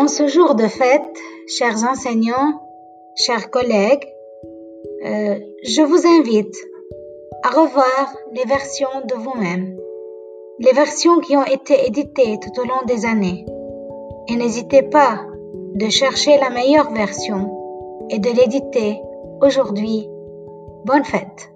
[0.00, 2.58] En ce jour de fête, chers enseignants,
[3.16, 4.08] chers collègues,
[5.04, 6.56] euh, je vous invite
[7.42, 9.76] à revoir les versions de vous-même,
[10.58, 13.44] les versions qui ont été éditées tout au long des années.
[14.28, 15.20] Et n'hésitez pas
[15.74, 19.02] de chercher la meilleure version et de l'éditer
[19.42, 20.08] aujourd'hui.
[20.86, 21.52] Bonne fête